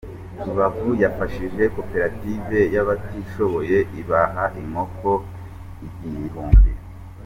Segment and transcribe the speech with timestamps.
[0.45, 5.09] Rubavu yafashishije koperative y’abatishoboye ibaha inkoko
[5.87, 6.71] igihumbi